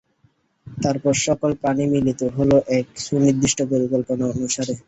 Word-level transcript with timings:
তারপর 0.67 1.13
সকল 1.27 1.51
পানি 1.63 1.83
মিলিত 1.93 2.21
হলো 2.37 2.57
এক 2.77 2.87
সুনির্দিষ্ট 3.05 3.59
পরিকল্পনা 3.71 4.23
অনুসারে। 4.33 4.73